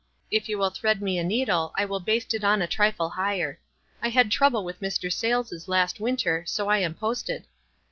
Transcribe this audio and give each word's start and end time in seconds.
If 0.31 0.49
you 0.49 0.57
will 0.57 0.71
thread 0.71 0.99
me 0.99 1.19
a 1.19 1.23
needle 1.23 1.75
T 1.77 1.85
will 1.85 1.99
baste 1.99 2.33
it 2.33 2.43
on 2.43 2.59
a 2.59 2.65
trifle 2.65 3.09
higher. 3.11 3.59
I 4.01 4.09
had 4.09 4.31
rouble 4.41 4.63
with 4.65 4.79
Mr. 4.81 5.13
Sayles' 5.13 5.67
last 5.67 5.99
winter, 5.99 6.43
so 6.47 6.69
I 6.69 6.79
am 6.79 6.95
posted." 6.95 7.45